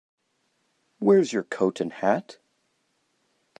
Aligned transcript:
Where's 0.97 1.31
your 1.31 1.43
coat 1.43 1.79
and 1.79 1.93
hat? 1.93 2.39